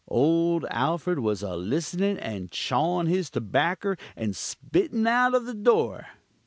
Old 0.07 0.65
Alford 0.71 1.19
was 1.19 1.43
a 1.43 1.55
listnin' 1.55 2.17
and 2.17 2.49
chawin' 2.49 3.05
his 3.05 3.29
tobakker 3.29 3.99
and 4.15 4.35
spittin' 4.35 5.05
out 5.05 5.35
of 5.35 5.45
the 5.45 5.53
door. 5.53 6.07